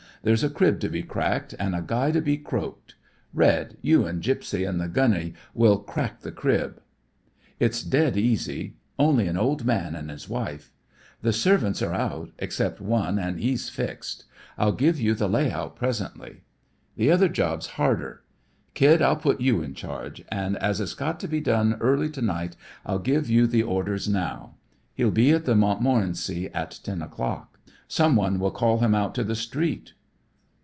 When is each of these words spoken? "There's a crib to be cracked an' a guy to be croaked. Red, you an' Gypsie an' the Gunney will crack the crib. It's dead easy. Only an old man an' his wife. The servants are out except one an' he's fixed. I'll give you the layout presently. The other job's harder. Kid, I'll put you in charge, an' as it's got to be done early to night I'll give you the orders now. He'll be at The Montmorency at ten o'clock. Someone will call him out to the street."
"There's 0.23 0.43
a 0.43 0.51
crib 0.51 0.79
to 0.81 0.87
be 0.89 1.01
cracked 1.01 1.55
an' 1.57 1.73
a 1.73 1.81
guy 1.81 2.11
to 2.11 2.21
be 2.21 2.37
croaked. 2.37 2.93
Red, 3.33 3.77
you 3.81 4.05
an' 4.07 4.21
Gypsie 4.21 4.67
an' 4.67 4.77
the 4.77 4.87
Gunney 4.87 5.33
will 5.55 5.79
crack 5.79 6.19
the 6.19 6.31
crib. 6.31 6.79
It's 7.59 7.81
dead 7.81 8.15
easy. 8.15 8.75
Only 8.99 9.25
an 9.25 9.35
old 9.35 9.65
man 9.65 9.95
an' 9.95 10.09
his 10.09 10.29
wife. 10.29 10.71
The 11.23 11.33
servants 11.33 11.81
are 11.81 11.95
out 11.95 12.29
except 12.37 12.79
one 12.79 13.17
an' 13.17 13.39
he's 13.39 13.69
fixed. 13.69 14.25
I'll 14.59 14.73
give 14.73 14.99
you 15.01 15.15
the 15.15 15.27
layout 15.27 15.75
presently. 15.75 16.43
The 16.97 17.09
other 17.11 17.27
job's 17.27 17.65
harder. 17.81 18.21
Kid, 18.75 19.01
I'll 19.01 19.15
put 19.15 19.41
you 19.41 19.63
in 19.63 19.73
charge, 19.73 20.23
an' 20.29 20.55
as 20.57 20.79
it's 20.79 20.93
got 20.93 21.19
to 21.21 21.27
be 21.27 21.41
done 21.41 21.77
early 21.79 22.09
to 22.11 22.21
night 22.21 22.55
I'll 22.85 22.99
give 22.99 23.27
you 23.27 23.47
the 23.47 23.63
orders 23.63 24.07
now. 24.07 24.53
He'll 24.93 25.09
be 25.09 25.31
at 25.31 25.45
The 25.45 25.55
Montmorency 25.55 26.47
at 26.53 26.79
ten 26.83 27.01
o'clock. 27.01 27.59
Someone 27.87 28.37
will 28.39 28.51
call 28.51 28.77
him 28.81 28.93
out 28.93 29.15
to 29.15 29.23
the 29.23 29.33
street." 29.35 29.93